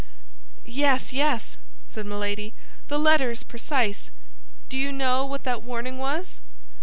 [0.65, 2.55] "Yes, yes," said Milady;
[2.87, 4.09] "the letter is precise.
[4.67, 6.39] Do you know what that warning was?"